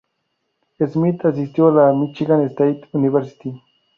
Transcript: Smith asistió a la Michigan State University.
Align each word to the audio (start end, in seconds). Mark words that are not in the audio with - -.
Smith 0.89 1.23
asistió 1.25 1.67
a 1.67 1.71
la 1.89 1.93
Michigan 1.93 2.41
State 2.47 2.89
University. 2.93 3.61